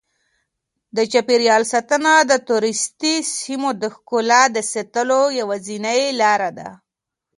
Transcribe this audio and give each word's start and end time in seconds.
د 0.95 0.97
چاپیریال 1.11 1.63
ساتنه 1.73 2.11
د 2.29 2.31
توریستي 2.47 3.15
سیمو 3.37 3.69
د 3.81 3.83
ښکلا 3.95 4.43
د 4.55 4.57
ساتلو 4.71 5.21
یوازینۍ 5.39 6.03
لاره 6.21 6.49
ده. 6.57 6.69